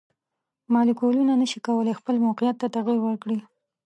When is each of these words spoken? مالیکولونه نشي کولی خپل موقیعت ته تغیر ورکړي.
مالیکولونه 0.73 1.33
نشي 1.41 1.59
کولی 1.67 1.97
خپل 1.99 2.15
موقیعت 2.25 2.55
ته 2.61 2.67
تغیر 2.75 2.99
ورکړي. 3.03 3.37